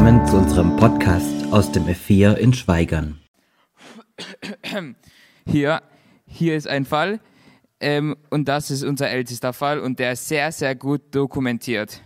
[0.00, 3.20] Willkommen zu unserem Podcast aus dem F4 in Schweigern.
[5.46, 5.82] Hier,
[6.26, 7.20] hier ist ein Fall
[7.80, 12.00] ähm, und das ist unser ältester Fall und der ist sehr, sehr gut dokumentiert.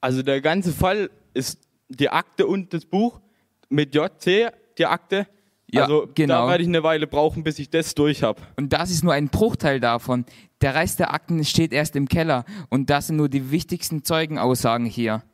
[0.00, 3.20] Also der ganze Fall ist die Akte und das Buch
[3.68, 5.26] mit JC, die Akte.
[5.68, 6.42] Ja, also genau.
[6.42, 8.40] da werde ich eine Weile brauchen, bis ich das durch habe.
[8.56, 10.26] Und das ist nur ein Bruchteil davon.
[10.60, 14.86] Der Rest der Akten steht erst im Keller und das sind nur die wichtigsten Zeugenaussagen
[14.86, 15.24] hier.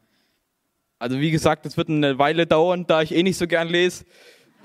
[0.98, 4.04] Also wie gesagt, das wird eine Weile dauern, da ich eh nicht so gern lese.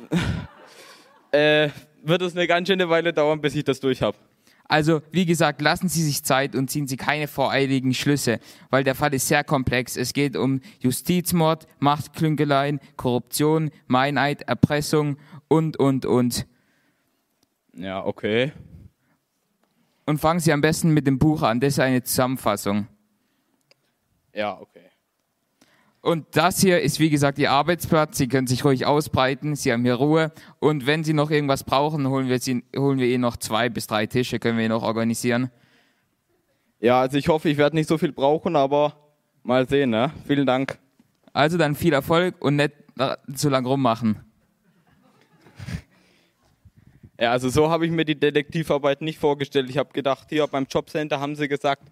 [1.31, 1.69] äh,
[2.03, 4.17] wird es eine ganz schöne Weile dauern, bis ich das durch habe.
[4.71, 8.39] Also, wie gesagt, lassen Sie sich Zeit und ziehen Sie keine voreiligen Schlüsse,
[8.69, 9.97] weil der Fall ist sehr komplex.
[9.97, 15.17] Es geht um Justizmord, Machtklüngeleien, Korruption, Meineid, Erpressung
[15.49, 16.47] und, und, und.
[17.73, 18.53] Ja, okay.
[20.05, 22.87] Und fangen Sie am besten mit dem Buch an, das ist eine Zusammenfassung.
[24.33, 24.90] Ja, okay.
[26.01, 28.17] Und das hier ist, wie gesagt, Ihr Arbeitsplatz.
[28.17, 29.55] Sie können sich ruhig ausbreiten.
[29.55, 30.31] Sie haben hier Ruhe.
[30.59, 33.85] Und wenn Sie noch irgendwas brauchen, holen wir, Sie, holen wir Ihnen noch zwei bis
[33.85, 35.51] drei Tische, können wir Ihnen noch organisieren.
[36.79, 38.95] Ja, also ich hoffe, ich werde nicht so viel brauchen, aber
[39.43, 40.11] mal sehen, ne?
[40.25, 40.79] Vielen Dank.
[41.33, 42.71] Also dann viel Erfolg und nicht
[43.35, 44.25] zu lang rummachen.
[47.19, 49.69] Ja, also so habe ich mir die Detektivarbeit nicht vorgestellt.
[49.69, 51.83] Ich habe gedacht, hier beim Jobcenter haben sie gesagt,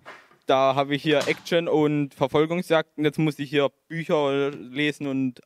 [0.49, 3.05] da habe ich hier Action und Verfolgungsjagden.
[3.05, 5.41] Jetzt muss ich hier Bücher lesen und,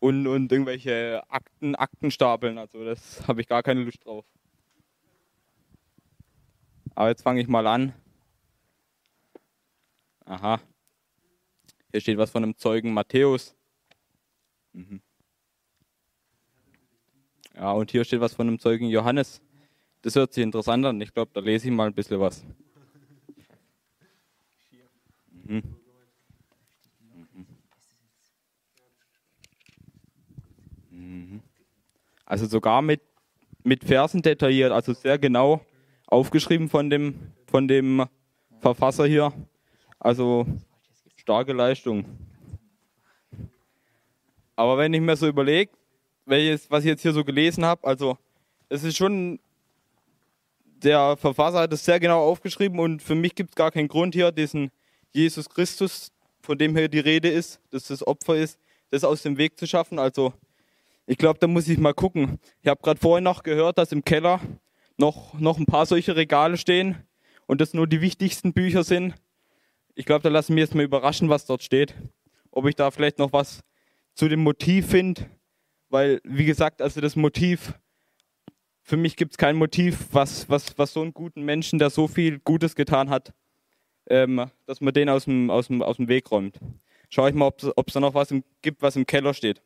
[0.00, 2.58] und, und irgendwelche Akten, Akten stapeln.
[2.58, 4.26] Also das habe ich gar keine Lust drauf.
[6.94, 7.94] Aber jetzt fange ich mal an.
[10.26, 10.60] Aha.
[11.90, 13.56] Hier steht was von einem Zeugen Matthäus.
[14.74, 15.00] Mhm.
[17.54, 19.40] Ja, und hier steht was von einem Zeugen Johannes.
[20.02, 21.00] Das hört sich interessant an.
[21.00, 22.44] Ich glaube, da lese ich mal ein bisschen was.
[25.52, 25.76] Mhm.
[30.90, 31.42] Mhm.
[32.24, 33.02] Also sogar mit,
[33.62, 35.60] mit Versen detailliert, also sehr genau
[36.06, 38.06] aufgeschrieben von dem, von dem
[38.60, 39.30] Verfasser hier.
[39.98, 40.46] Also
[41.16, 42.06] starke Leistung.
[44.56, 45.70] Aber wenn ich mir so überlege,
[46.24, 48.16] was ich jetzt hier so gelesen habe, also
[48.70, 49.38] es ist schon,
[50.64, 54.14] der Verfasser hat es sehr genau aufgeschrieben und für mich gibt es gar keinen Grund
[54.14, 54.70] hier, diesen
[55.12, 58.58] Jesus Christus, von dem hier die Rede ist, dass das Opfer ist,
[58.90, 59.98] das aus dem Weg zu schaffen.
[59.98, 60.32] Also
[61.06, 62.38] ich glaube, da muss ich mal gucken.
[62.62, 64.40] Ich habe gerade vorhin noch gehört, dass im Keller
[64.96, 66.96] noch, noch ein paar solche Regale stehen
[67.46, 69.14] und das nur die wichtigsten Bücher sind.
[69.94, 71.94] Ich glaube, da lassen wir jetzt mal überraschen, was dort steht.
[72.50, 73.60] Ob ich da vielleicht noch was
[74.14, 75.26] zu dem Motiv finde.
[75.88, 77.74] Weil, wie gesagt, also das Motiv,
[78.80, 82.08] für mich gibt es kein Motiv, was, was, was so einen guten Menschen, der so
[82.08, 83.34] viel Gutes getan hat,
[84.08, 86.58] ähm, dass man den aus dem, aus, dem, aus dem Weg räumt.
[87.08, 89.62] Schau ich mal, ob es da noch was im, gibt, was im Keller steht.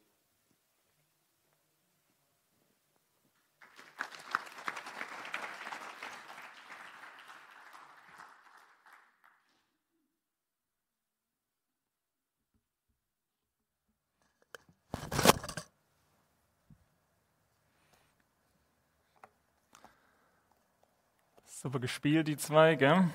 [21.44, 23.10] Super gespielt, die zwei, gell?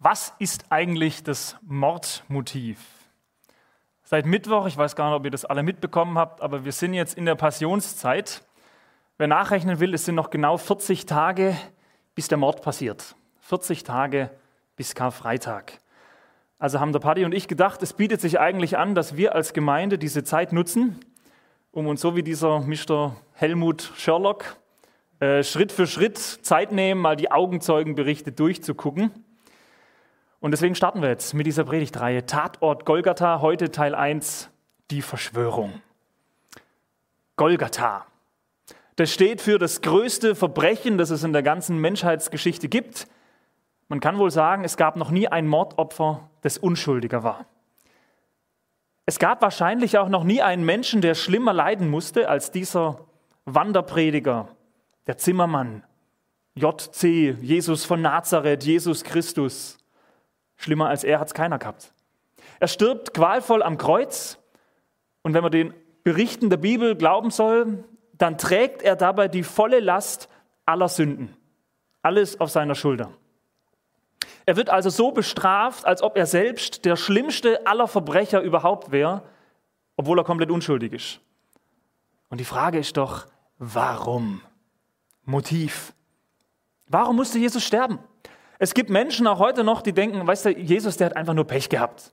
[0.00, 2.78] Was ist eigentlich das Mordmotiv?
[4.04, 6.94] Seit Mittwoch, ich weiß gar nicht, ob ihr das alle mitbekommen habt, aber wir sind
[6.94, 8.44] jetzt in der Passionszeit.
[9.16, 11.56] Wer nachrechnen will, es sind noch genau 40 Tage,
[12.14, 13.16] bis der Mord passiert.
[13.40, 14.30] 40 Tage
[14.76, 15.80] bis Karfreitag.
[16.60, 19.52] Also haben der Paddy und ich gedacht, es bietet sich eigentlich an, dass wir als
[19.52, 21.00] Gemeinde diese Zeit nutzen,
[21.72, 23.16] um uns so wie dieser Mr.
[23.32, 24.58] Helmut Sherlock
[25.18, 29.10] äh, Schritt für Schritt Zeit nehmen, mal die Augenzeugenberichte durchzugucken.
[30.40, 34.50] Und deswegen starten wir jetzt mit dieser Predigtreihe Tatort Golgatha, heute Teil 1,
[34.90, 35.82] die Verschwörung.
[37.36, 38.06] Golgatha.
[38.94, 43.08] Das steht für das größte Verbrechen, das es in der ganzen Menschheitsgeschichte gibt.
[43.88, 47.46] Man kann wohl sagen, es gab noch nie ein Mordopfer, das unschuldiger war.
[49.06, 53.00] Es gab wahrscheinlich auch noch nie einen Menschen, der schlimmer leiden musste als dieser
[53.44, 54.48] Wanderprediger,
[55.06, 55.82] der Zimmermann,
[56.54, 59.77] JC, Jesus von Nazareth, Jesus Christus.
[60.58, 61.94] Schlimmer als er hat es keiner gehabt.
[62.60, 64.38] Er stirbt qualvoll am Kreuz
[65.22, 65.72] und wenn man den
[66.02, 70.28] Berichten der Bibel glauben soll, dann trägt er dabei die volle Last
[70.66, 71.36] aller Sünden.
[72.02, 73.12] Alles auf seiner Schulter.
[74.46, 79.22] Er wird also so bestraft, als ob er selbst der schlimmste aller Verbrecher überhaupt wäre,
[79.96, 81.20] obwohl er komplett unschuldig ist.
[82.30, 83.26] Und die Frage ist doch,
[83.58, 84.40] warum?
[85.24, 85.92] Motiv.
[86.86, 87.98] Warum musste Jesus sterben?
[88.58, 91.46] Es gibt Menschen auch heute noch, die denken, weißt du, Jesus, der hat einfach nur
[91.46, 92.12] Pech gehabt.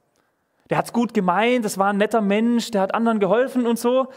[0.69, 3.79] Der hat es gut gemeint, das war ein netter Mensch, der hat anderen geholfen und
[3.79, 4.07] so.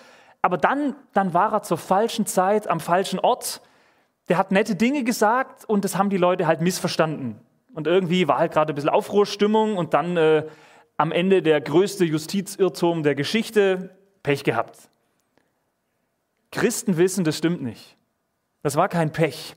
[0.42, 3.60] Aber dann, dann war er zur falschen Zeit am falschen Ort.
[4.28, 7.40] Der hat nette Dinge gesagt und das haben die Leute halt missverstanden.
[7.74, 10.46] Und irgendwie war halt gerade ein bisschen Aufruhrstimmung und dann äh,
[10.96, 14.90] am Ende der größte Justizirrtum der Geschichte, Pech gehabt.
[16.50, 17.96] Christen wissen, das stimmt nicht.
[18.62, 19.54] Das war kein Pech.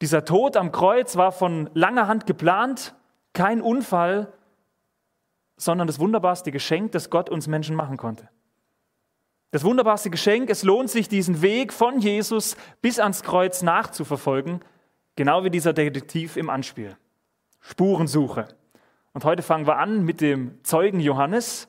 [0.00, 2.94] Dieser Tod am Kreuz war von langer Hand geplant,
[3.32, 4.32] kein Unfall,
[5.56, 8.28] sondern das wunderbarste Geschenk, das Gott uns Menschen machen konnte.
[9.52, 14.60] Das wunderbarste Geschenk, es lohnt sich, diesen Weg von Jesus bis ans Kreuz nachzuverfolgen,
[15.14, 16.96] genau wie dieser Detektiv im Anspiel.
[17.60, 18.48] Spurensuche.
[19.14, 21.68] Und heute fangen wir an mit dem Zeugen Johannes,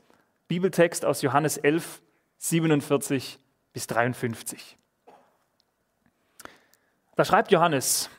[0.49, 2.01] Bibeltext aus Johannes 11,
[2.37, 3.39] 47
[3.71, 4.77] bis 53.
[7.15, 8.09] Da schreibt Johannes,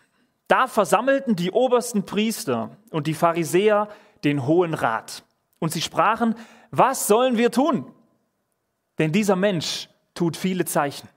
[0.49, 3.89] da versammelten die obersten Priester und die Pharisäer
[4.25, 5.23] den Hohen Rat.
[5.59, 6.35] Und sie sprachen,
[6.71, 7.93] was sollen wir tun?
[8.99, 11.09] Denn dieser Mensch tut viele Zeichen.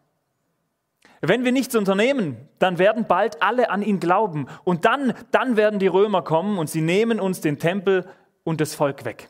[1.21, 4.47] Wenn wir nichts unternehmen, dann werden bald alle an ihn glauben.
[4.63, 8.07] Und dann, dann werden die Römer kommen und sie nehmen uns den Tempel
[8.43, 9.29] und das Volk weg.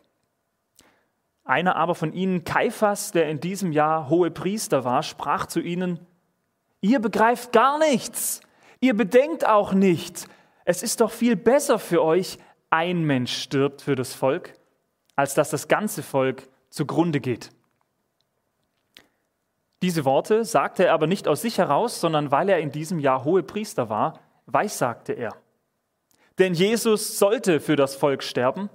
[1.44, 6.00] Einer aber von ihnen, Kaiphas, der in diesem Jahr hohe Priester war, sprach zu ihnen,
[6.80, 8.42] ihr begreift gar nichts,
[8.82, 10.28] ihr bedenkt auch nicht.
[10.66, 12.38] Es ist doch viel besser für euch,
[12.70, 14.54] ein Mensch stirbt für das Volk,
[15.16, 17.52] als dass das ganze Volk zugrunde geht.
[19.82, 23.24] Diese Worte sagte er aber nicht aus sich heraus, sondern weil er in diesem Jahr
[23.24, 25.36] hohe Priester war, weissagte er.
[26.38, 28.70] Denn Jesus sollte für das Volk sterben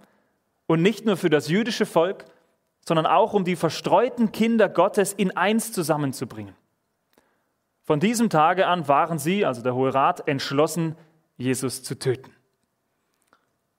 [0.67, 2.25] und nicht nur für das jüdische Volk,
[2.87, 6.55] sondern auch um die verstreuten Kinder Gottes in eins zusammenzubringen.
[7.87, 10.97] Von diesem Tage an waren sie, also der Hohe Rat, entschlossen,
[11.37, 12.33] Jesus zu töten.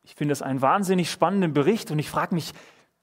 [0.04, 2.54] Ich finde es einen wahnsinnig spannenden Bericht und ich frage mich,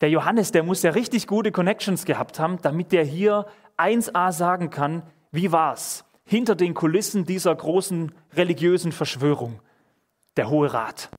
[0.00, 3.44] der Johannes, der muss ja richtig gute Connections gehabt haben, damit der hier
[3.76, 9.60] 1a sagen kann, wie war's hinter den Kulissen dieser großen religiösen Verschwörung,
[10.38, 11.10] der Hohe Rat.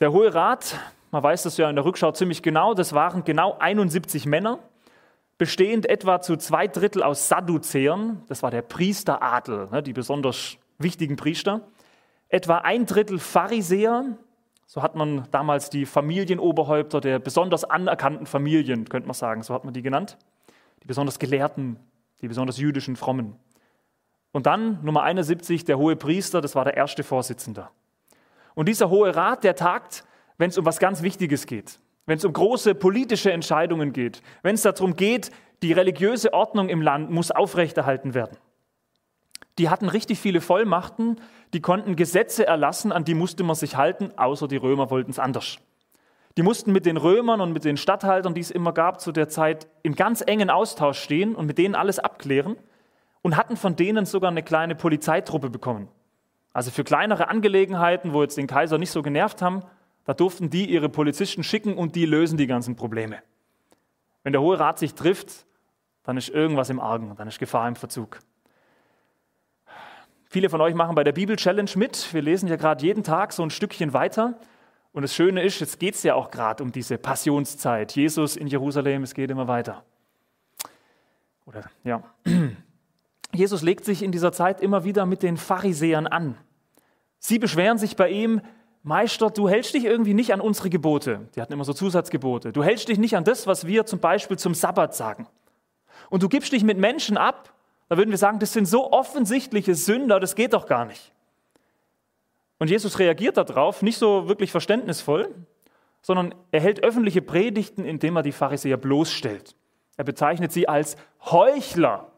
[0.00, 0.76] Der Hohe Rat,
[1.12, 4.58] man weiß das ja in der Rückschau ziemlich genau, das waren genau 71 Männer,
[5.38, 11.16] bestehend etwa zu zwei Drittel aus Sadduzäern, das war der Priesteradel, ne, die besonders wichtigen
[11.16, 11.62] Priester,
[12.28, 14.16] etwa ein Drittel Pharisäer,
[14.66, 19.64] so hat man damals die Familienoberhäupter der besonders anerkannten Familien, könnte man sagen, so hat
[19.64, 20.16] man die genannt,
[20.82, 21.78] die besonders Gelehrten,
[22.20, 23.36] die besonders jüdischen Frommen.
[24.32, 27.68] Und dann Nummer 71, der hohe Priester, das war der erste Vorsitzende.
[28.54, 30.04] Und dieser Hohe Rat, der tagt,
[30.38, 34.54] wenn es um was ganz Wichtiges geht, wenn es um große politische Entscheidungen geht, wenn
[34.54, 35.30] es darum geht,
[35.62, 38.36] die religiöse Ordnung im Land muss aufrechterhalten werden.
[39.58, 41.20] Die hatten richtig viele Vollmachten,
[41.52, 45.18] die konnten Gesetze erlassen, an die musste man sich halten, außer die Römer wollten es
[45.18, 45.58] anders.
[46.36, 49.28] Die mussten mit den Römern und mit den Statthaltern, die es immer gab zu der
[49.28, 52.56] Zeit, im ganz engen Austausch stehen und mit denen alles abklären
[53.22, 55.88] und hatten von denen sogar eine kleine Polizeitruppe bekommen.
[56.52, 59.62] Also für kleinere Angelegenheiten, wo jetzt den Kaiser nicht so genervt haben,
[60.04, 63.22] da durften die ihre Polizisten schicken und die lösen die ganzen Probleme.
[64.22, 65.46] Wenn der Hohe Rat sich trifft,
[66.02, 68.20] dann ist irgendwas im Argen, dann ist Gefahr im Verzug.
[70.28, 72.12] Viele von euch machen bei der Bibel-Challenge mit.
[72.12, 74.38] Wir lesen ja gerade jeden Tag so ein Stückchen weiter.
[74.92, 77.92] Und das Schöne ist, jetzt geht es ja auch gerade um diese Passionszeit.
[77.92, 79.84] Jesus in Jerusalem, es geht immer weiter.
[81.46, 82.02] Oder ja.
[83.32, 86.36] Jesus legt sich in dieser Zeit immer wieder mit den Pharisäern an.
[87.18, 88.40] Sie beschweren sich bei ihm,
[88.84, 91.26] Meister, du hältst dich irgendwie nicht an unsere Gebote.
[91.34, 92.52] Die hatten immer so Zusatzgebote.
[92.52, 95.26] Du hältst dich nicht an das, was wir zum Beispiel zum Sabbat sagen.
[96.10, 97.54] Und du gibst dich mit Menschen ab,
[97.88, 101.12] da würden wir sagen, das sind so offensichtliche Sünder, das geht doch gar nicht.
[102.58, 105.34] Und Jesus reagiert darauf nicht so wirklich verständnisvoll,
[106.02, 109.56] sondern er hält öffentliche Predigten, indem er die Pharisäer bloßstellt.
[109.96, 112.10] Er bezeichnet sie als Heuchler,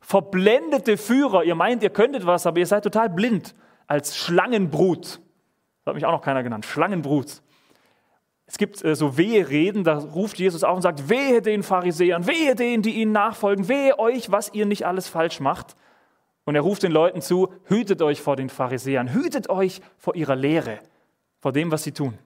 [0.00, 1.42] verblendete Führer.
[1.42, 3.56] Ihr meint, ihr könntet was, aber ihr seid total blind.
[3.88, 5.20] Als Schlangenbrut.
[5.86, 6.66] Das hat mich auch noch keiner genannt.
[6.66, 7.42] Schlangenbrut.
[8.46, 12.56] Es gibt äh, so Wehe-Reden, da ruft Jesus auf und sagt, wehe den Pharisäern, wehe
[12.56, 15.76] denen, die ihnen nachfolgen, wehe euch, was ihr nicht alles falsch macht.
[16.44, 20.34] Und er ruft den Leuten zu, hütet euch vor den Pharisäern, hütet euch vor ihrer
[20.34, 20.80] Lehre,
[21.38, 22.18] vor dem, was sie tun.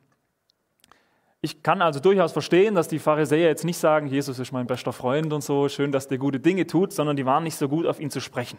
[1.43, 4.95] Ich kann also durchaus verstehen, dass die Pharisäer jetzt nicht sagen, Jesus ist mein bester
[4.95, 7.85] Freund und so, schön, dass der gute Dinge tut, sondern die waren nicht so gut,
[7.87, 8.59] auf ihn zu sprechen.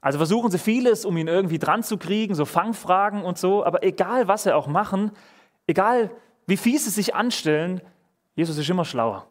[0.00, 3.82] Also versuchen sie vieles, um ihn irgendwie dran zu kriegen, so Fangfragen und so, aber
[3.82, 5.10] egal, was sie auch machen,
[5.66, 6.10] egal,
[6.46, 7.82] wie fies sie sich anstellen,
[8.34, 9.28] Jesus ist immer schlauer.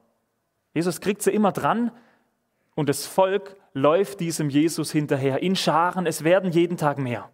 [0.74, 1.92] Jesus kriegt sie immer dran
[2.76, 6.06] und das Volk läuft diesem Jesus hinterher in Scharen.
[6.06, 7.30] Es werden jeden Tag mehr.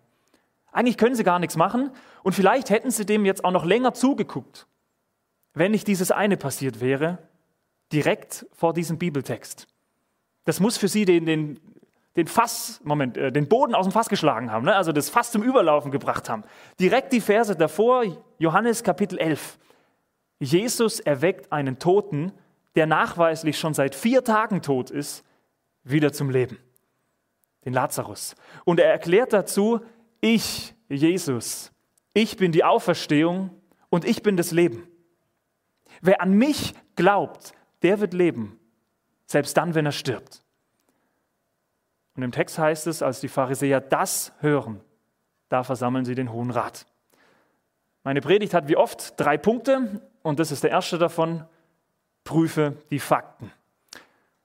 [0.72, 1.92] Eigentlich können sie gar nichts machen
[2.24, 4.68] und vielleicht hätten sie dem jetzt auch noch länger zugeguckt.
[5.58, 7.18] wenn nicht dieses eine passiert wäre,
[7.94, 9.68] direkt vor diesem Bibeltext.
[10.44, 11.60] Das muss für sie den, den,
[12.16, 14.76] den Fass, Moment, äh, den Boden aus dem Fass geschlagen haben, ne?
[14.76, 16.44] also das Fass zum Überlaufen gebracht haben.
[16.80, 18.04] Direkt die Verse davor,
[18.38, 19.58] Johannes Kapitel 11.
[20.40, 22.32] Jesus erweckt einen Toten,
[22.76, 25.24] der nachweislich schon seit vier Tagen tot ist,
[25.84, 26.58] wieder zum Leben.
[27.64, 28.36] Den Lazarus.
[28.64, 29.82] Und er erklärt dazu,
[30.22, 31.72] ich, Jesus,
[32.14, 33.50] ich bin die Auferstehung
[33.90, 34.88] und ich bin das Leben.
[36.02, 38.60] Wer an mich glaubt, der wird leben,
[39.26, 40.45] selbst dann, wenn er stirbt.
[42.16, 44.82] Und im Text heißt es, als die Pharisäer das hören,
[45.50, 46.86] da versammeln sie den Hohen Rat.
[48.04, 51.44] Meine Predigt hat wie oft drei Punkte und das ist der erste davon,
[52.24, 53.52] prüfe die Fakten.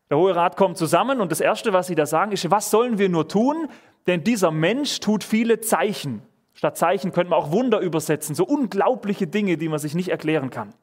[0.08, 2.98] Der Hohe Rat kommt zusammen und das Erste, was sie da sagen, ist, was sollen
[2.98, 3.68] wir nur tun?
[4.06, 6.22] Denn dieser Mensch tut viele Zeichen.
[6.52, 10.50] Statt Zeichen könnte man auch Wunder übersetzen, so unglaubliche Dinge, die man sich nicht erklären
[10.50, 10.74] kann.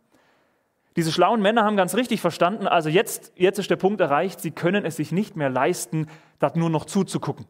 [0.97, 4.49] Diese schlauen Männer haben ganz richtig verstanden, also jetzt, jetzt ist der Punkt erreicht, sie
[4.49, 6.07] können es sich nicht mehr leisten,
[6.39, 7.45] da nur noch zuzugucken.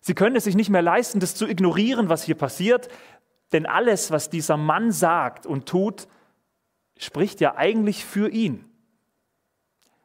[0.00, 2.88] Sie können es sich nicht mehr leisten, das zu ignorieren, was hier passiert,
[3.52, 6.06] denn alles, was dieser Mann sagt und tut,
[6.96, 8.64] spricht ja eigentlich für ihn.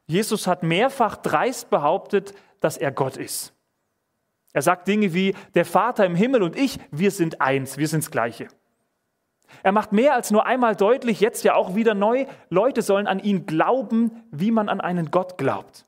[0.08, 3.54] Jesus hat mehrfach dreist behauptet, dass er Gott ist.
[4.52, 8.04] Er sagt Dinge wie, der Vater im Himmel und ich, wir sind eins, wir sind
[8.04, 8.48] das Gleiche.
[9.62, 13.20] Er macht mehr als nur einmal deutlich, jetzt ja auch wieder neu, Leute sollen an
[13.20, 15.86] ihn glauben, wie man an einen Gott glaubt.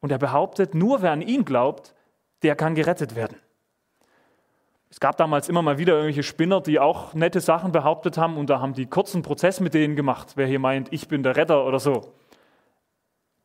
[0.00, 1.94] Und er behauptet, nur wer an ihn glaubt,
[2.42, 3.36] der kann gerettet werden.
[4.88, 8.50] Es gab damals immer mal wieder irgendwelche Spinner, die auch nette Sachen behauptet haben und
[8.50, 11.64] da haben die kurzen Prozess mit denen gemacht, wer hier meint, ich bin der Retter
[11.64, 12.12] oder so.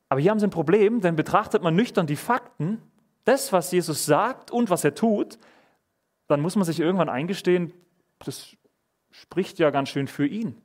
[0.09, 2.81] Aber hier haben sie ein Problem, denn betrachtet man nüchtern die Fakten,
[3.25, 5.37] das, was Jesus sagt und was er tut,
[6.27, 7.73] dann muss man sich irgendwann eingestehen,
[8.19, 8.55] das
[9.22, 10.62] spricht ja ganz schön für ihn.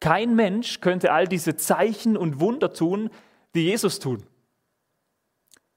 [0.00, 3.10] Kein Mensch könnte all diese Zeichen und Wunder tun,
[3.54, 4.22] die Jesus tut.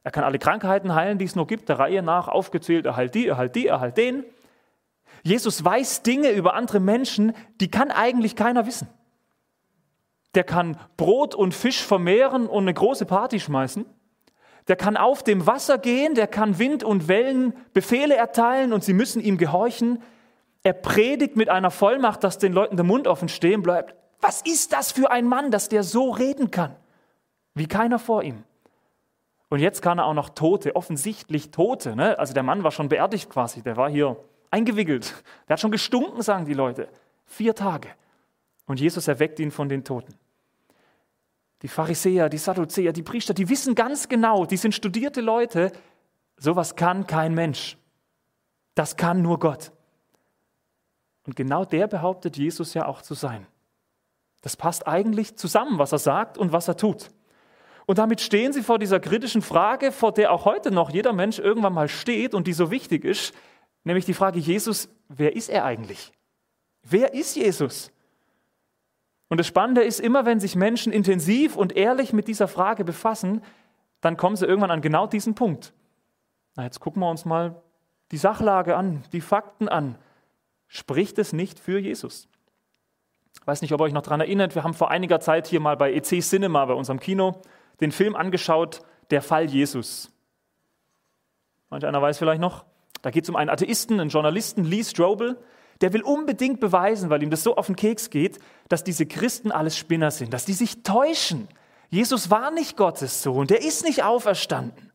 [0.04, 3.16] Er kann alle Krankheiten heilen, die es nur gibt, der Reihe nach aufgezählt, er heilt
[3.16, 4.25] die, er heilt die, er heilt den.
[5.24, 8.88] Jesus weiß Dinge über andere Menschen, die kann eigentlich keiner wissen.
[10.34, 13.86] Der kann Brot und Fisch vermehren und eine große Party schmeißen.
[14.68, 18.94] Der kann auf dem Wasser gehen, der kann Wind und Wellen Befehle erteilen und sie
[18.94, 20.01] müssen ihm gehorchen.
[20.63, 23.96] Er predigt mit einer Vollmacht, dass den Leuten der Mund offen stehen bleibt.
[24.20, 26.75] Was ist das für ein Mann, dass der so reden kann?
[27.56, 28.44] Wie keiner vor ihm.
[29.50, 31.96] Und jetzt kann er auch noch Tote, offensichtlich Tote.
[31.96, 32.18] Ne?
[32.18, 34.18] Also der Mann war schon beerdigt quasi, der war hier
[34.51, 35.24] eingewickelt.
[35.48, 36.88] Der hat schon gestunken, sagen die Leute.
[37.25, 37.89] Vier Tage.
[38.65, 40.13] Und Jesus erweckt ihn von den Toten.
[41.63, 45.72] Die Pharisäer, die Sadduzäer, die Priester, die wissen ganz genau, die sind studierte Leute,
[46.38, 47.77] sowas kann kein Mensch.
[48.74, 49.72] Das kann nur Gott.
[51.25, 53.46] Und genau der behauptet Jesus ja auch zu sein.
[54.42, 57.12] Das passt eigentlich zusammen, was er sagt und was er tut.
[57.86, 61.40] Und damit stehen sie vor dieser kritischen Frage, vor der auch heute noch jeder Mensch
[61.40, 63.34] irgendwann mal steht und die so wichtig ist,
[63.84, 66.12] nämlich die Frage, Jesus, wer ist er eigentlich?
[66.84, 67.92] Wer ist Jesus?
[69.30, 73.42] Und das Spannende ist, immer wenn sich Menschen intensiv und ehrlich mit dieser Frage befassen,
[74.01, 75.74] dann kommen sie irgendwann an genau diesen Punkt.
[76.56, 77.62] Na, jetzt gucken wir uns mal
[78.12, 79.98] die Sachlage an, die Fakten an
[80.72, 82.30] spricht es nicht für Jesus.
[83.40, 85.60] Ich weiß nicht, ob ihr euch noch daran erinnert, wir haben vor einiger Zeit hier
[85.60, 87.42] mal bei EC Cinema, bei unserem Kino,
[87.82, 90.10] den Film angeschaut, Der Fall Jesus.
[91.70, 92.63] Manch einer weiß vielleicht noch,
[93.01, 95.38] da geht es um einen Atheisten, einen Journalisten, Lee Strobel,
[95.82, 99.51] der will unbedingt beweisen, weil ihm das so auf den Keks geht, dass diese Christen
[99.51, 101.50] alles Spinner sind, dass die sich täuschen.
[101.90, 104.90] Jesus war nicht Gottes Sohn, der ist nicht auferstanden.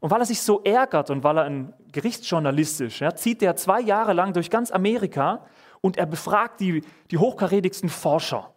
[0.00, 3.56] Und weil er sich so ärgert und weil er ein Gerichtsjournalist ist, ja, zieht er
[3.56, 5.44] zwei Jahre lang durch ganz Amerika
[5.80, 8.54] und er befragt die, die hochkarätigsten Forscher.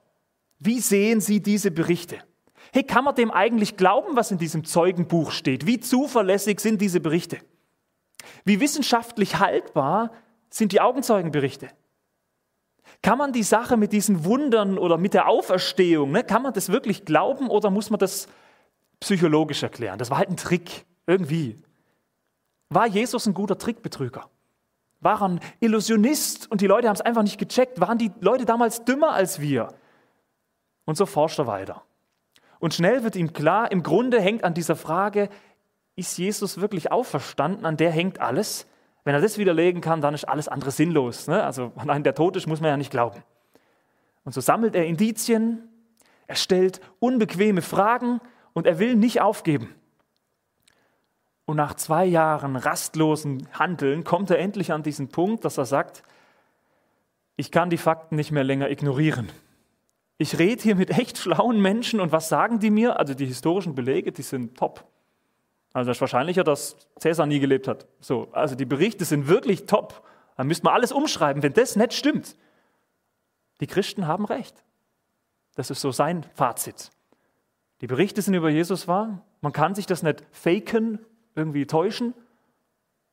[0.60, 2.20] Wie sehen sie diese Berichte?
[2.72, 5.66] Hey, kann man dem eigentlich glauben, was in diesem Zeugenbuch steht?
[5.66, 7.40] Wie zuverlässig sind diese Berichte?
[8.46, 10.12] Wie wissenschaftlich haltbar
[10.50, 11.70] sind die Augenzeugenberichte?
[13.02, 16.70] Kann man die Sache mit diesen Wundern oder mit der Auferstehung, ne, kann man das
[16.70, 18.28] wirklich glauben oder muss man das
[19.00, 19.98] psychologisch erklären?
[19.98, 20.86] Das war halt ein Trick.
[21.06, 21.62] Irgendwie.
[22.70, 24.30] War Jesus ein guter Trickbetrüger?
[25.02, 27.80] War er ein Illusionist und die Leute haben es einfach nicht gecheckt?
[27.82, 29.74] Waren die Leute damals dümmer als wir?
[30.86, 31.84] Und so forscht er weiter.
[32.60, 35.30] Und schnell wird ihm klar, im Grunde hängt an dieser Frage,
[35.96, 37.66] ist Jesus wirklich auferstanden?
[37.66, 38.68] An der hängt alles.
[39.04, 41.28] Wenn er das widerlegen kann, dann ist alles andere sinnlos.
[41.28, 41.44] Ne?
[41.44, 43.24] Also an der tot ist, muss man ja nicht glauben.
[44.24, 45.68] Und so sammelt er Indizien,
[46.28, 48.22] er stellt unbequeme Fragen
[48.54, 49.74] und er will nicht aufgeben.
[51.52, 56.02] Und nach zwei Jahren rastlosen Handeln kommt er endlich an diesen Punkt, dass er sagt,
[57.36, 59.28] ich kann die Fakten nicht mehr länger ignorieren.
[60.18, 62.98] Ich rede hier mit echt schlauen Menschen und was sagen die mir?
[63.00, 64.86] Also die historischen Belege, die sind top.
[65.74, 67.86] Also es ist wahrscheinlicher, dass Cäsar nie gelebt hat.
[68.00, 70.08] So, also die Berichte sind wirklich top.
[70.38, 72.38] Da müsste man alles umschreiben, wenn das nicht stimmt.
[73.60, 74.56] Die Christen haben recht.
[75.56, 76.92] Das ist so sein Fazit.
[77.82, 79.26] Die Berichte sind über Jesus wahr.
[79.42, 81.00] Man kann sich das nicht faken,
[81.36, 82.14] irgendwie täuschen.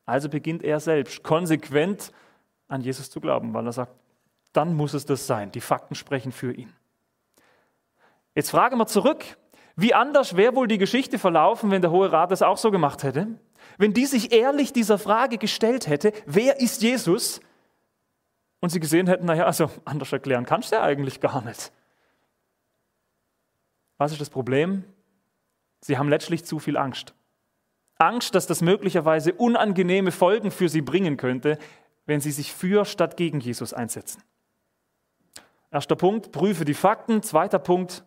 [0.07, 2.13] Also beginnt er selbst konsequent
[2.69, 3.93] an Jesus zu glauben, weil er sagt,
[4.53, 5.53] dann muss es das sein.
[5.53, 6.73] Die Fakten sprechen für ihn.
[8.35, 9.25] Jetzt fragen wir zurück,
[9.77, 13.03] wie anders wäre wohl die Geschichte verlaufen, wenn der Hohe Rat das auch so gemacht
[13.03, 13.29] hätte?
[13.77, 17.41] Wenn die sich ehrlich dieser Frage gestellt hätte, wer ist Jesus?
[18.61, 21.71] Und sie gesehen hätten, naja, also anders erklären kannst du ja eigentlich gar nicht.
[23.99, 24.85] Was ist das Problem?
[25.81, 27.15] Sie haben letztlich zu viel Angst.
[27.99, 31.59] Angst, dass das möglicherweise unangenehme Folgen für sie bringen könnte,
[32.07, 34.23] wenn sie sich für statt gegen Jesus einsetzen.
[35.71, 37.23] Erster Punkt, prüfe die Fakten.
[37.23, 38.05] Zweiter Punkt,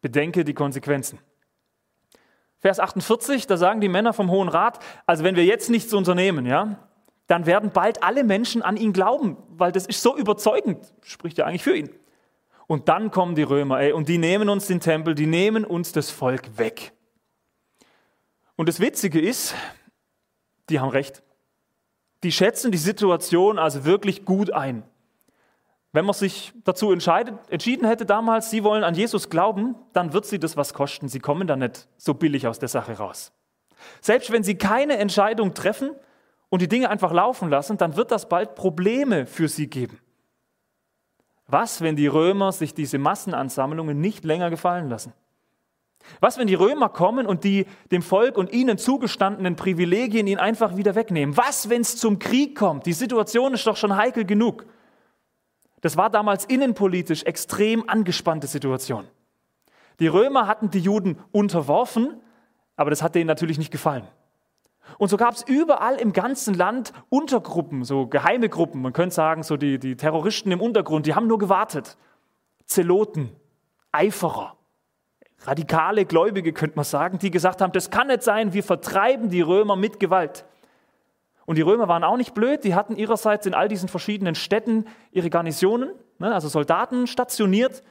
[0.00, 1.20] bedenke die Konsequenzen.
[2.58, 6.46] Vers 48, da sagen die Männer vom Hohen Rat, also wenn wir jetzt nichts unternehmen,
[6.46, 6.78] ja,
[7.26, 11.46] dann werden bald alle Menschen an ihn glauben, weil das ist so überzeugend, spricht ja
[11.46, 11.90] eigentlich für ihn.
[12.66, 15.92] Und dann kommen die Römer, ey, und die nehmen uns den Tempel, die nehmen uns
[15.92, 16.92] das Volk weg.
[18.62, 19.56] Und das Witzige ist,
[20.70, 21.24] die haben recht.
[22.22, 24.84] Die schätzen die Situation also wirklich gut ein.
[25.90, 30.38] Wenn man sich dazu entschieden hätte damals, sie wollen an Jesus glauben, dann wird sie
[30.38, 31.08] das was kosten.
[31.08, 33.32] Sie kommen da nicht so billig aus der Sache raus.
[34.00, 35.90] Selbst wenn sie keine Entscheidung treffen
[36.48, 39.98] und die Dinge einfach laufen lassen, dann wird das bald Probleme für sie geben.
[41.48, 45.14] Was, wenn die Römer sich diese Massenansammlungen nicht länger gefallen lassen?
[46.20, 50.76] Was, wenn die Römer kommen und die dem Volk und ihnen zugestandenen Privilegien ihn einfach
[50.76, 51.36] wieder wegnehmen?
[51.36, 52.86] Was, wenn es zum Krieg kommt?
[52.86, 54.66] Die Situation ist doch schon heikel genug.
[55.80, 59.04] Das war damals innenpolitisch extrem angespannte Situation.
[60.00, 62.20] Die Römer hatten die Juden unterworfen,
[62.76, 64.06] aber das hat denen natürlich nicht gefallen.
[64.98, 68.82] Und so gab es überall im ganzen Land Untergruppen, so geheime Gruppen.
[68.82, 71.96] Man könnte sagen, so die, die Terroristen im Untergrund, die haben nur gewartet.
[72.66, 73.30] Zeloten,
[73.90, 74.56] Eiferer,
[75.46, 79.40] radikale Gläubige, könnte man sagen, die gesagt haben, das kann nicht sein, wir vertreiben die
[79.40, 80.44] Römer mit Gewalt.
[81.44, 84.86] Und die Römer waren auch nicht blöd, die hatten ihrerseits in all diesen verschiedenen Städten
[85.10, 87.82] ihre Garnisonen, ne, also Soldaten stationiert,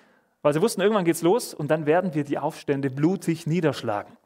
[0.42, 4.18] weil sie wussten, irgendwann geht's los und dann werden wir die Aufstände blutig niederschlagen.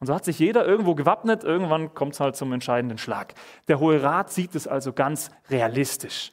[0.00, 3.34] Und so hat sich jeder irgendwo gewappnet, irgendwann kommt es halt zum entscheidenden Schlag.
[3.66, 6.32] Der Hohe Rat sieht es also ganz realistisch.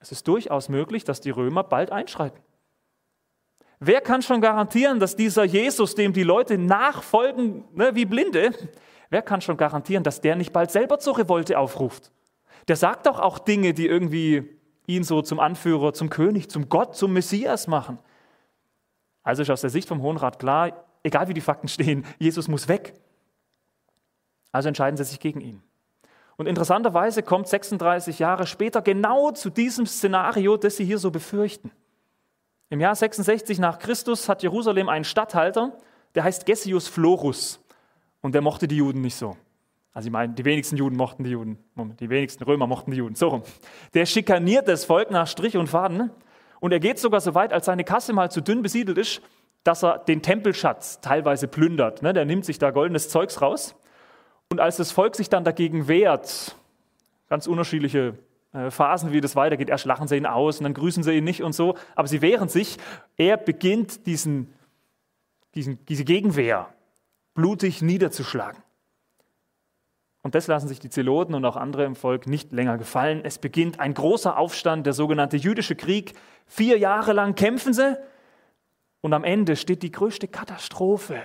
[0.00, 2.40] Es ist durchaus möglich, dass die Römer bald einschreiten.
[3.84, 8.52] Wer kann schon garantieren, dass dieser Jesus, dem die Leute nachfolgen ne, wie Blinde,
[9.12, 12.10] Wer kann schon garantieren, dass der nicht bald selber zur Revolte aufruft?
[12.66, 16.96] Der sagt doch auch Dinge, die irgendwie ihn so zum Anführer, zum König, zum Gott,
[16.96, 17.98] zum Messias machen.
[19.22, 22.48] Also ist aus der Sicht vom Hohen Rat klar, egal wie die Fakten stehen, Jesus
[22.48, 22.94] muss weg.
[24.50, 25.62] Also entscheiden sie sich gegen ihn.
[26.38, 31.70] Und interessanterweise kommt 36 Jahre später genau zu diesem Szenario, das sie hier so befürchten.
[32.72, 35.76] Im Jahr 66 nach Christus hat Jerusalem einen Statthalter,
[36.14, 37.62] der heißt Gessius Florus.
[38.22, 39.36] Und der mochte die Juden nicht so.
[39.92, 41.58] Also ich meine, die wenigsten Juden mochten die Juden.
[41.74, 43.14] Moment, die wenigsten Römer mochten die Juden.
[43.14, 43.42] So rum.
[43.92, 46.10] Der schikaniert das Volk nach Strich und Faden.
[46.60, 49.20] Und er geht sogar so weit, als seine Kasse mal zu dünn besiedelt ist,
[49.64, 52.00] dass er den Tempelschatz teilweise plündert.
[52.00, 53.74] Ne, der nimmt sich da goldenes Zeugs raus.
[54.48, 56.56] Und als das Volk sich dann dagegen wehrt,
[57.28, 58.14] ganz unterschiedliche
[58.52, 61.42] Phasen, wie das weitergeht, erst lachen sie ihn aus und dann grüßen sie ihn nicht
[61.42, 62.76] und so, aber sie wehren sich.
[63.16, 64.52] Er beginnt diesen,
[65.54, 66.68] diesen, diese Gegenwehr
[67.34, 68.62] blutig niederzuschlagen.
[70.22, 73.22] Und das lassen sich die Zeloten und auch andere im Volk nicht länger gefallen.
[73.24, 76.12] Es beginnt ein großer Aufstand, der sogenannte jüdische Krieg.
[76.46, 77.98] Vier Jahre lang kämpfen sie
[79.00, 81.22] und am Ende steht die größte Katastrophe,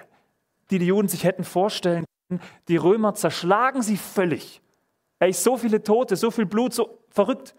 [0.71, 2.41] die die Juden sich hätten vorstellen können.
[2.69, 4.61] Die Römer zerschlagen sie völlig.
[5.19, 7.55] Ey, so viele Tote, so viel Blut, so verrückt.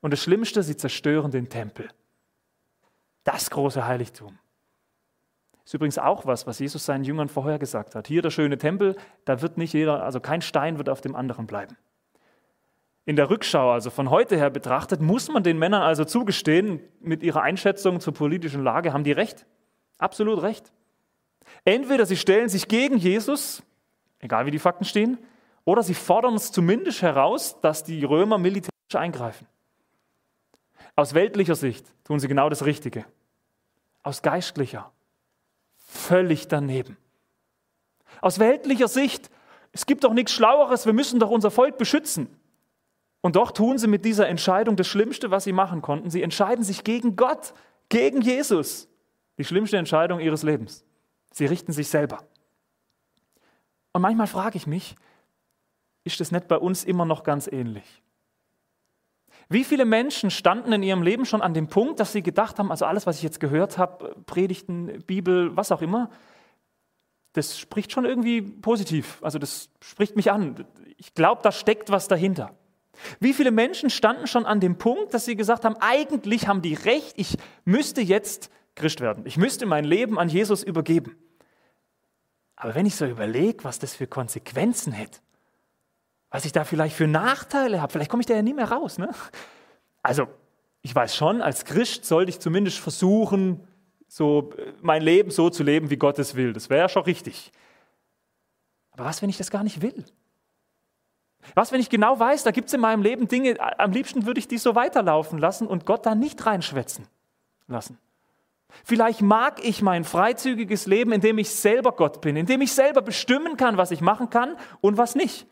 [0.00, 1.88] Und das Schlimmste, sie zerstören den Tempel.
[3.24, 4.38] Das große Heiligtum.
[5.64, 8.08] Ist übrigens auch was, was Jesus seinen Jüngern vorher gesagt hat.
[8.08, 11.46] Hier der schöne Tempel, da wird nicht jeder, also kein Stein wird auf dem anderen
[11.46, 11.76] bleiben.
[13.04, 17.22] In der Rückschau, also von heute her betrachtet, muss man den Männern also zugestehen, mit
[17.22, 19.46] ihrer Einschätzung zur politischen Lage haben die recht.
[19.98, 20.72] Absolut recht.
[21.64, 23.62] Entweder sie stellen sich gegen Jesus,
[24.18, 25.18] egal wie die Fakten stehen,
[25.64, 29.46] oder sie fordern es zumindest heraus, dass die Römer militärisch eingreifen.
[30.96, 33.04] Aus weltlicher Sicht tun sie genau das Richtige.
[34.02, 34.92] Aus geistlicher
[35.92, 36.96] völlig daneben.
[38.20, 39.30] Aus weltlicher Sicht,
[39.72, 42.28] es gibt doch nichts Schlaueres, wir müssen doch unser Volk beschützen.
[43.20, 46.10] Und doch tun sie mit dieser Entscheidung das Schlimmste, was sie machen konnten.
[46.10, 47.54] Sie entscheiden sich gegen Gott,
[47.88, 48.88] gegen Jesus.
[49.38, 50.84] Die schlimmste Entscheidung ihres Lebens.
[51.32, 52.24] Sie richten sich selber.
[53.92, 54.96] Und manchmal frage ich mich,
[56.04, 58.02] ist das nicht bei uns immer noch ganz ähnlich?
[59.48, 62.70] Wie viele Menschen standen in ihrem Leben schon an dem Punkt, dass sie gedacht haben,
[62.70, 66.10] also alles, was ich jetzt gehört habe, Predigten, Bibel, was auch immer,
[67.34, 69.18] das spricht schon irgendwie positiv.
[69.22, 70.64] Also das spricht mich an.
[70.96, 72.54] Ich glaube, da steckt was dahinter.
[73.20, 76.74] Wie viele Menschen standen schon an dem Punkt, dass sie gesagt haben, eigentlich haben die
[76.74, 79.24] recht, ich müsste jetzt Christ werden.
[79.26, 81.16] Ich müsste mein Leben an Jesus übergeben.
[82.56, 85.20] Aber wenn ich so überlege, was das für Konsequenzen hätte,
[86.32, 88.98] was ich da vielleicht für Nachteile habe, vielleicht komme ich da ja nie mehr raus.
[88.98, 89.10] Ne?
[90.02, 90.26] Also,
[90.80, 93.68] ich weiß schon, als Christ sollte ich zumindest versuchen,
[94.08, 96.54] so mein Leben so zu leben, wie Gott es will.
[96.54, 97.52] Das wäre ja schon richtig.
[98.92, 100.04] Aber was, wenn ich das gar nicht will?
[101.54, 104.40] Was, wenn ich genau weiß, da gibt es in meinem Leben Dinge, am liebsten würde
[104.40, 107.08] ich die so weiterlaufen lassen und Gott da nicht reinschwätzen
[107.66, 107.98] lassen?
[108.84, 112.72] Vielleicht mag ich mein freizügiges Leben, in dem ich selber Gott bin, in dem ich
[112.72, 115.46] selber bestimmen kann, was ich machen kann und was nicht.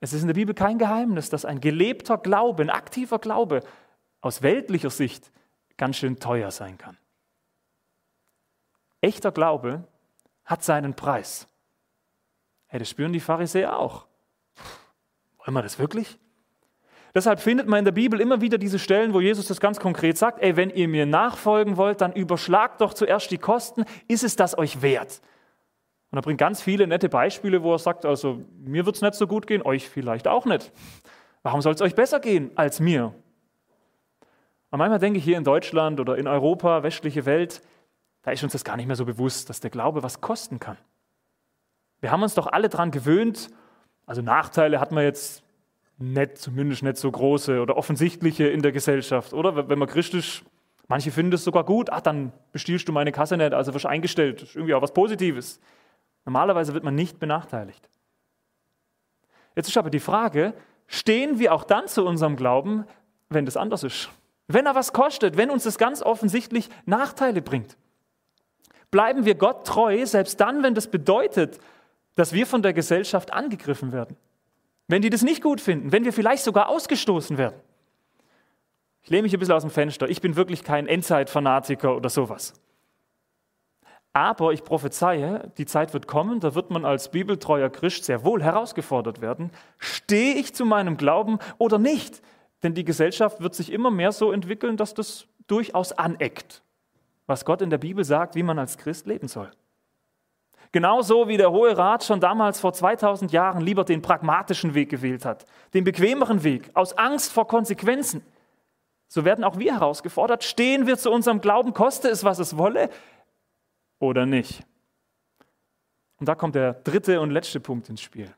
[0.00, 3.62] Es ist in der Bibel kein Geheimnis, dass ein gelebter Glaube, ein aktiver Glaube
[4.20, 5.30] aus weltlicher Sicht
[5.76, 6.96] ganz schön teuer sein kann.
[9.00, 9.84] Echter Glaube
[10.44, 11.46] hat seinen Preis.
[12.66, 14.06] Hey, das spüren die Pharisäer auch.
[15.38, 16.18] Wollen wir das wirklich?
[17.14, 20.18] Deshalb findet man in der Bibel immer wieder diese Stellen, wo Jesus das ganz konkret
[20.18, 24.36] sagt, ey, wenn ihr mir nachfolgen wollt, dann überschlagt doch zuerst die Kosten, ist es
[24.36, 25.22] das euch wert?
[26.16, 29.12] Und er bringt ganz viele nette Beispiele, wo er sagt, also mir wird es nicht
[29.12, 30.72] so gut gehen, euch vielleicht auch nicht.
[31.42, 33.12] Warum soll es euch besser gehen als mir?
[34.70, 37.60] Und manchmal denke ich hier in Deutschland oder in Europa, westliche Welt,
[38.22, 40.78] da ist uns das gar nicht mehr so bewusst, dass der Glaube was kosten kann.
[42.00, 43.50] Wir haben uns doch alle daran gewöhnt,
[44.06, 45.42] also Nachteile hat man jetzt
[45.98, 49.68] nicht, zumindest nicht so große oder offensichtliche in der Gesellschaft, oder?
[49.68, 50.42] Wenn man christlich,
[50.88, 54.40] manche finden das sogar gut, ach, dann bestiehlst du meine Kasse nicht, also wirst eingestellt.
[54.40, 55.60] Das ist irgendwie auch was Positives.
[56.26, 57.88] Normalerweise wird man nicht benachteiligt.
[59.54, 60.52] Jetzt ist aber die Frage,
[60.86, 62.84] stehen wir auch dann zu unserem Glauben,
[63.30, 64.10] wenn das anders ist?
[64.48, 67.76] Wenn er was kostet, wenn uns das ganz offensichtlich Nachteile bringt?
[68.90, 71.58] Bleiben wir Gott treu, selbst dann, wenn das bedeutet,
[72.16, 74.16] dass wir von der Gesellschaft angegriffen werden?
[74.88, 77.60] Wenn die das nicht gut finden, wenn wir vielleicht sogar ausgestoßen werden.
[79.02, 80.08] Ich lehne mich ein bisschen aus dem Fenster.
[80.08, 82.54] Ich bin wirklich kein Endzeit-Fanatiker oder sowas.
[84.16, 88.42] Aber ich prophezeie, die Zeit wird kommen, da wird man als bibeltreuer Christ sehr wohl
[88.42, 89.50] herausgefordert werden.
[89.76, 92.22] Stehe ich zu meinem Glauben oder nicht?
[92.62, 96.62] Denn die Gesellschaft wird sich immer mehr so entwickeln, dass das durchaus aneckt,
[97.26, 99.50] was Gott in der Bibel sagt, wie man als Christ leben soll.
[100.72, 105.26] Genauso wie der Hohe Rat schon damals vor 2000 Jahren lieber den pragmatischen Weg gewählt
[105.26, 108.24] hat, den bequemeren Weg, aus Angst vor Konsequenzen.
[109.08, 112.88] So werden auch wir herausgefordert, stehen wir zu unserem Glauben, koste es, was es wolle,
[113.98, 114.64] oder nicht.
[116.18, 118.34] Und da kommt der dritte und letzte Punkt ins Spiel.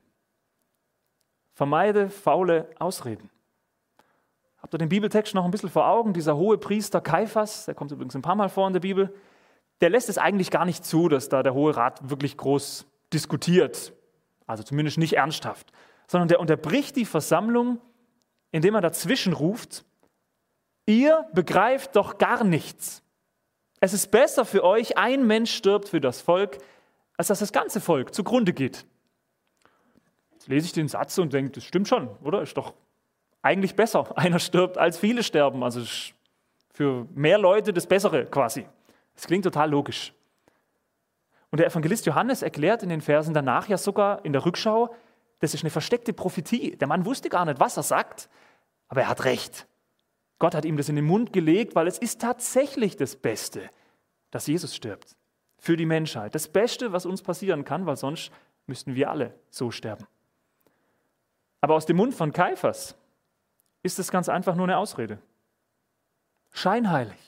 [1.55, 3.31] Vermeide faule Ausreden.
[4.59, 6.13] Habt ihr den Bibeltext noch ein bisschen vor Augen?
[6.13, 9.15] Dieser hohe Priester Kaiphas, der kommt übrigens ein paar Mal vor in der Bibel,
[9.81, 13.93] der lässt es eigentlich gar nicht zu, dass da der Hohe Rat wirklich groß diskutiert.
[14.47, 15.73] Also zumindest nicht ernsthaft.
[16.09, 17.81] Sondern der unterbricht die Versammlung,
[18.51, 19.85] indem er dazwischen ruft,
[20.87, 23.03] ihr begreift doch gar nichts.
[23.81, 26.59] Es ist besser für euch, ein Mensch stirbt für das Volk,
[27.17, 28.87] als dass das ganze Volk zugrunde geht.
[30.33, 32.43] Jetzt lese ich den Satz und denke, das stimmt schon, oder?
[32.43, 32.75] Ist doch
[33.43, 34.07] eigentlich besser.
[34.17, 35.63] Einer stirbt, als viele sterben.
[35.63, 35.83] Also
[36.73, 38.67] für mehr Leute das Bessere quasi.
[39.15, 40.13] Das klingt total logisch.
[41.51, 44.95] Und der Evangelist Johannes erklärt in den Versen danach ja sogar in der Rückschau,
[45.41, 46.77] das ist eine versteckte Prophetie.
[46.77, 48.29] Der Mann wusste gar nicht, was er sagt,
[48.89, 49.68] aber er hat recht.
[50.39, 53.71] Gott hat ihm das in den Mund gelegt, weil es ist tatsächlich das Beste,
[54.31, 55.17] dass Jesus stirbt.
[55.59, 56.35] Für die Menschheit.
[56.35, 58.31] Das Beste, was uns passieren kann, weil sonst
[58.67, 60.07] müssten wir alle so sterben.
[61.61, 62.95] Aber aus dem Mund von Kaiphas
[63.83, 65.19] ist es ganz einfach nur eine Ausrede.
[66.53, 67.19] Scheinheilig.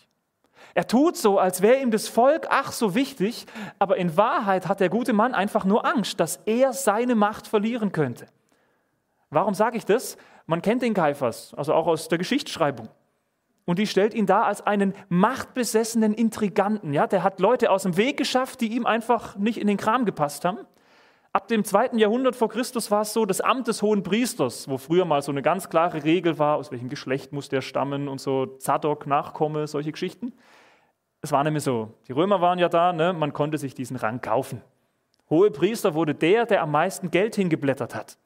[0.74, 3.46] Er tut so, als wäre ihm das Volk ach so wichtig,
[3.78, 7.90] aber in Wahrheit hat der gute Mann einfach nur Angst, dass er seine Macht verlieren
[7.90, 8.26] könnte.
[9.30, 10.16] Warum sage ich das?
[10.46, 12.88] Man kennt den Kaiphas, also auch aus der Geschichtsschreibung.
[13.64, 16.92] Und die stellt ihn da als einen machtbesessenen Intriganten.
[16.92, 20.04] Ja, der hat Leute aus dem Weg geschafft, die ihm einfach nicht in den Kram
[20.04, 20.58] gepasst haben.
[21.32, 24.78] Ab dem zweiten Jahrhundert vor Christus war es so, das Amt des Hohen Priesters, wo
[24.78, 28.20] früher mal so eine ganz klare Regel war, aus welchem Geschlecht muss der stammen und
[28.20, 30.32] so Zadok, Nachkomme, solche Geschichten.
[31.22, 33.12] Es war nämlich so, die Römer waren ja da, ne?
[33.12, 34.62] man konnte sich diesen Rang kaufen.
[35.28, 38.18] Hohe Priester wurde der, der am meisten Geld hingeblättert hat.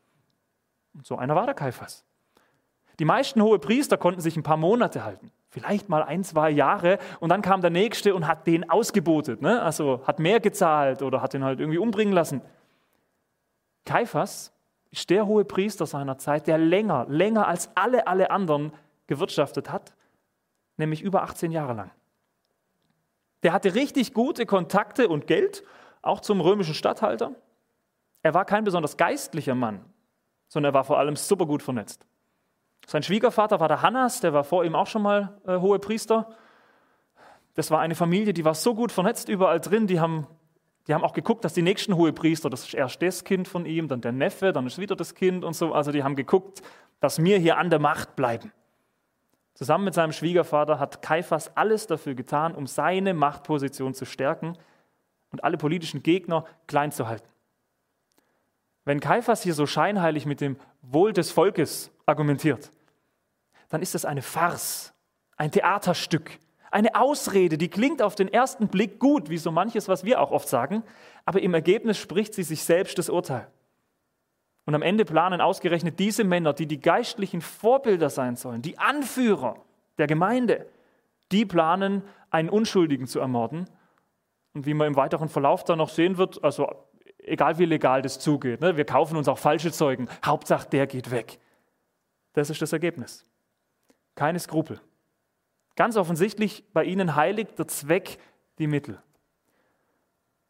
[0.94, 2.06] Und so einer war der Kaiphas.
[2.98, 5.32] Die meisten hohe Priester konnten sich ein paar Monate halten.
[5.48, 9.40] Vielleicht mal ein, zwei Jahre und dann kam der Nächste und hat den ausgebotet.
[9.40, 9.62] Ne?
[9.62, 12.40] Also hat mehr gezahlt oder hat ihn halt irgendwie umbringen lassen.
[13.84, 14.52] Kaiphas
[14.90, 18.72] ist der hohe Priester seiner Zeit, der länger, länger als alle, alle anderen
[19.06, 19.94] gewirtschaftet hat,
[20.76, 21.90] nämlich über 18 Jahre lang.
[23.42, 25.62] Der hatte richtig gute Kontakte und Geld,
[26.00, 27.32] auch zum römischen Statthalter.
[28.22, 29.84] Er war kein besonders geistlicher Mann,
[30.48, 32.06] sondern er war vor allem super gut vernetzt.
[32.86, 36.28] Sein Schwiegervater war der Hannas, der war vor ihm auch schon mal äh, hohe Priester.
[37.54, 40.26] Das war eine Familie, die war so gut vernetzt überall drin, die haben,
[40.86, 43.64] die haben auch geguckt, dass die nächsten hohe Priester, das ist erst das Kind von
[43.64, 45.72] ihm, dann der Neffe, dann ist wieder das Kind und so.
[45.72, 46.62] Also die haben geguckt,
[47.00, 48.52] dass wir hier an der Macht bleiben.
[49.54, 54.58] Zusammen mit seinem Schwiegervater hat Kaiphas alles dafür getan, um seine Machtposition zu stärken
[55.30, 57.28] und alle politischen Gegner klein zu halten.
[58.84, 62.70] Wenn Kaiphas hier so scheinheilig mit dem Wohl des Volkes argumentiert,
[63.68, 64.92] dann ist das eine Farce,
[65.36, 66.38] ein Theaterstück,
[66.70, 70.32] eine Ausrede, die klingt auf den ersten Blick gut, wie so manches, was wir auch
[70.32, 70.82] oft sagen,
[71.24, 73.46] aber im Ergebnis spricht sie sich selbst das Urteil.
[74.66, 79.56] Und am Ende planen ausgerechnet diese Männer, die die geistlichen Vorbilder sein sollen, die Anführer
[79.98, 80.66] der Gemeinde,
[81.32, 83.68] die planen, einen Unschuldigen zu ermorden.
[84.54, 86.68] Und wie man im weiteren Verlauf dann noch sehen wird, also
[87.18, 91.10] egal wie legal das zugeht, ne, wir kaufen uns auch falsche Zeugen, Hauptsache der geht
[91.10, 91.38] weg.
[92.34, 93.24] Das ist das Ergebnis.
[94.14, 94.80] Keine Skrupel.
[95.76, 98.18] Ganz offensichtlich, bei ihnen heiligt der Zweck
[98.58, 99.02] die Mittel.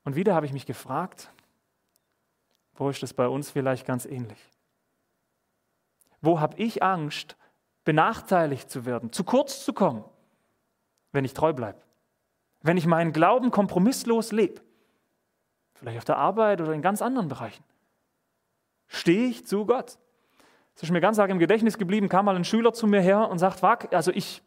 [0.05, 1.31] Und wieder habe ich mich gefragt,
[2.75, 4.39] wo ist das bei uns vielleicht ganz ähnlich?
[6.21, 7.37] Wo habe ich Angst,
[7.85, 10.05] benachteiligt zu werden, zu kurz zu kommen,
[11.13, 11.81] wenn ich treu bleibe?
[12.61, 14.63] Wenn ich meinen Glauben kompromisslos lebe?
[15.75, 17.65] Vielleicht auf der Arbeit oder in ganz anderen Bereichen.
[18.87, 19.99] Stehe ich zu Gott?
[20.77, 23.29] Es ist mir ganz arg im Gedächtnis geblieben, kam mal ein Schüler zu mir her
[23.29, 24.43] und sagt, Wag, also ich,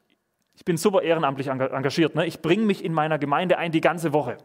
[0.55, 2.25] ich bin super ehrenamtlich engagiert, ne?
[2.25, 4.37] ich bringe mich in meiner Gemeinde ein die ganze Woche.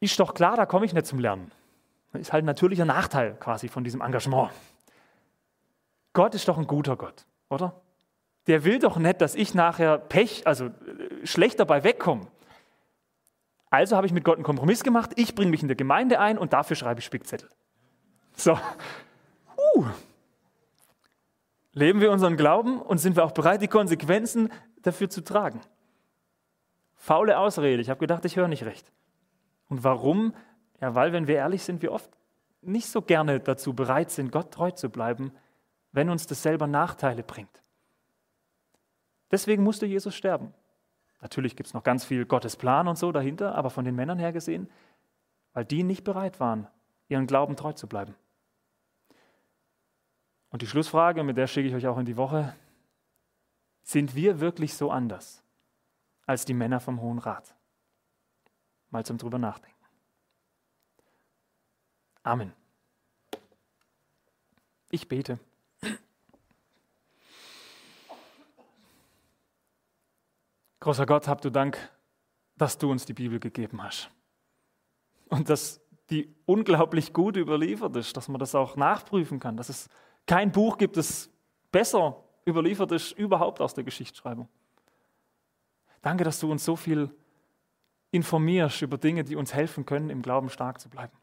[0.00, 1.50] Ist doch klar, da komme ich nicht zum Lernen.
[2.14, 4.50] Ist halt ein natürlicher Nachteil quasi von diesem Engagement.
[6.14, 7.80] Gott ist doch ein guter Gott, oder?
[8.46, 10.72] Der will doch nicht, dass ich nachher Pech, also äh,
[11.26, 12.26] schlecht dabei wegkomme.
[13.68, 16.38] Also habe ich mit Gott einen Kompromiss gemacht, ich bringe mich in der Gemeinde ein
[16.38, 17.50] und dafür schreibe ich Spickzettel.
[18.34, 18.58] So.
[21.72, 24.50] Leben wir unseren Glauben und sind wir auch bereit, die Konsequenzen
[24.82, 25.60] dafür zu tragen?
[26.94, 28.90] Faule Ausrede, ich habe gedacht, ich höre nicht recht.
[29.68, 30.34] Und warum?
[30.80, 32.10] Ja, weil, wenn wir ehrlich sind, wir oft
[32.62, 35.32] nicht so gerne dazu bereit sind, Gott treu zu bleiben,
[35.92, 37.62] wenn uns das selber Nachteile bringt.
[39.30, 40.52] Deswegen musste Jesus sterben.
[41.20, 44.18] Natürlich gibt es noch ganz viel Gottes Plan und so dahinter, aber von den Männern
[44.18, 44.68] her gesehen,
[45.52, 46.66] weil die nicht bereit waren,
[47.08, 48.14] ihren Glauben treu zu bleiben.
[50.50, 52.54] Und die Schlussfrage, mit der schicke ich euch auch in die Woche,
[53.82, 55.42] sind wir wirklich so anders
[56.26, 57.54] als die Männer vom Hohen Rat?
[58.90, 59.76] Mal zum drüber nachdenken.
[62.22, 62.52] Amen.
[64.90, 65.38] Ich bete.
[70.80, 71.76] Großer Gott, habt du Dank,
[72.56, 74.10] dass du uns die Bibel gegeben hast.
[75.28, 75.80] Und dass
[76.10, 79.88] die unglaublich gut überliefert ist, dass man das auch nachprüfen kann, dass es
[80.28, 81.28] kein Buch gibt, das
[81.72, 84.48] besser überliefert ist überhaupt aus der Geschichtsschreibung.
[86.02, 87.10] Danke, dass du uns so viel
[88.10, 91.16] informierst über Dinge, die uns helfen können, im Glauben stark zu bleiben.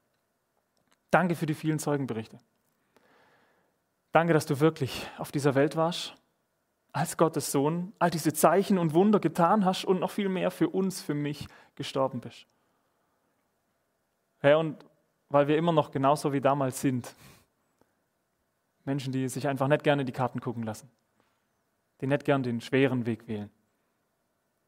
[1.11, 2.39] Danke für die vielen Zeugenberichte.
[4.11, 6.15] Danke, dass du wirklich auf dieser Welt warst
[6.91, 10.69] als Gottes Sohn all diese Zeichen und Wunder getan hast und noch viel mehr für
[10.69, 12.47] uns, für mich gestorben bist.
[14.39, 14.85] Herr, und
[15.29, 17.13] weil wir immer noch genauso wie damals sind,
[18.85, 20.89] Menschen, die sich einfach nicht gerne die Karten gucken lassen,
[22.01, 23.49] die nicht gern den schweren Weg wählen,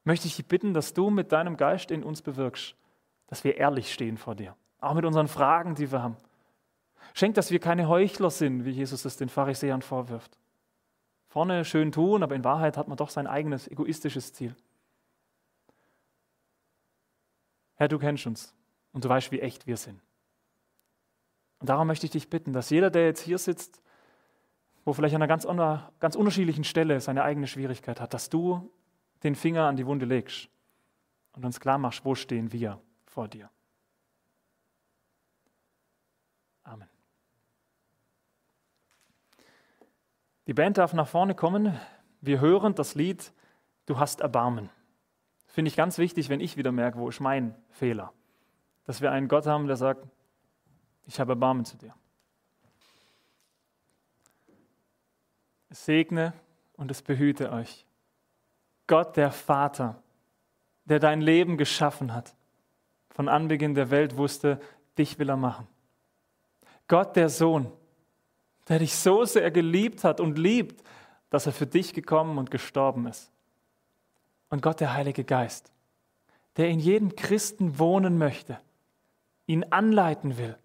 [0.04, 2.76] möchte ich dich bitten, dass du mit deinem Geist in uns bewirkst,
[3.28, 6.18] dass wir ehrlich stehen vor dir, auch mit unseren Fragen, die wir haben.
[7.14, 10.38] Schenk, dass wir keine Heuchler sind, wie Jesus es den Pharisäern vorwirft
[11.38, 14.56] vorne schön tun, aber in Wahrheit hat man doch sein eigenes egoistisches Ziel.
[17.76, 18.56] Herr, du kennst uns
[18.92, 20.02] und du weißt, wie echt wir sind.
[21.60, 23.82] Und darum möchte ich dich bitten, dass jeder, der jetzt hier sitzt,
[24.88, 25.46] wo vielleicht an einer ganz,
[26.00, 28.72] ganz unterschiedlichen Stelle seine eigene Schwierigkeit hat, dass du
[29.22, 30.48] den Finger an die Wunde legst
[31.34, 33.50] und uns klar machst, wo stehen wir vor dir.
[36.64, 36.88] Amen.
[40.48, 41.78] Die Band darf nach vorne kommen.
[42.22, 43.34] Wir hören das Lied
[43.88, 44.70] Du hast Erbarmen.
[45.48, 48.14] Finde ich ganz wichtig, wenn ich wieder merke, wo ist mein Fehler.
[48.86, 50.08] Dass wir einen Gott haben, der sagt,
[51.06, 51.94] ich habe Erbarmen zu dir.
[55.70, 56.34] Segne
[56.76, 57.86] und es behüte euch
[58.88, 60.02] Gott der Vater,
[60.86, 62.34] der dein Leben geschaffen hat,
[63.10, 64.62] von Anbeginn der Welt wusste,
[64.98, 65.68] dich will er machen.
[66.88, 67.72] Gott der Sohn,
[68.70, 70.82] der dich so sehr geliebt hat und liebt,
[71.30, 73.30] dass er für dich gekommen und gestorben ist.
[74.50, 75.72] Und Gott der Heilige Geist,
[76.56, 78.58] der in jedem Christen wohnen möchte,
[79.46, 80.58] ihn anleiten will,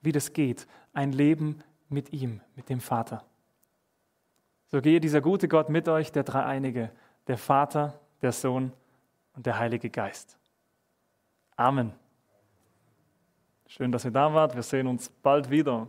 [0.00, 3.24] wie das geht, ein Leben mit ihm, mit dem Vater.
[4.68, 6.90] So gehe dieser gute Gott mit euch, der Dreieinige,
[7.26, 8.72] der Vater, der Sohn
[9.34, 10.38] und der Heilige Geist.
[11.56, 11.92] Amen.
[13.66, 14.54] Schön, dass ihr da wart.
[14.54, 15.88] Wir sehen uns bald wieder.